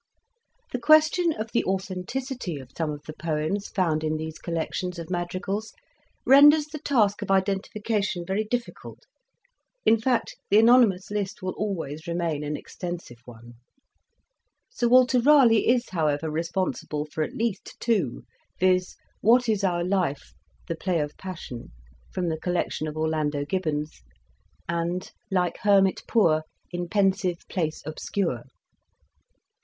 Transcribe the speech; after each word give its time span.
The 0.71 0.79
question 0.79 1.31
of 1.31 1.51
the 1.51 1.63
authenticity 1.63 2.57
of 2.57 2.71
some 2.75 2.89
of 2.89 3.03
the 3.03 3.13
poems 3.13 3.67
found 3.67 4.03
in 4.03 4.17
these 4.17 4.39
collections 4.39 4.97
of 4.97 5.11
madrigals 5.11 5.75
renders 6.25 6.65
the 6.65 6.79
task 6.79 7.21
of 7.21 7.29
identification 7.29 8.25
very 8.25 8.43
difficult, 8.43 9.05
in 9.85 10.01
fact 10.01 10.35
the 10.49 10.57
anonymous 10.57 11.11
list 11.11 11.43
will 11.43 11.51
always 11.53 12.07
remain 12.07 12.43
an 12.43 12.55
exten 12.57 12.99
sive 12.99 13.19
one; 13.25 13.53
Sir 14.71 14.87
Walter 14.87 15.19
Raleigh 15.21 15.67
is, 15.69 15.89
however, 15.89 16.31
responsible 16.31 17.05
for 17.05 17.23
at 17.23 17.35
least 17.35 17.75
two, 17.79 18.23
viz:" 18.59 18.95
What 19.21 19.47
is 19.47 19.63
our 19.63 19.83
life? 19.83 20.33
the 20.67 20.75
play 20.75 20.99
of 20.99 21.15
passion," 21.15 21.73
from 22.11 22.27
the 22.29 22.39
collection 22.39 22.87
of 22.87 22.97
Orlando 22.97 23.45
Gibbons, 23.45 24.01
and 24.67 25.11
''Like 25.39 25.57
hermit 25.61 26.01
poor 26.07 26.41
in 26.71 26.89
pensive 26.89 27.43
place 27.47 27.83
obscure." 27.85 28.45